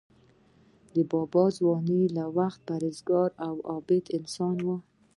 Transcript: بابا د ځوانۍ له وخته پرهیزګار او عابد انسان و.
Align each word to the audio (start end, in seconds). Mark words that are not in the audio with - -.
بابا 1.09 1.45
د 1.51 1.55
ځوانۍ 1.57 2.03
له 2.15 2.23
وخته 2.37 2.63
پرهیزګار 2.67 3.29
او 3.47 3.53
عابد 3.69 4.03
انسان 4.17 4.57
و. 4.65 4.67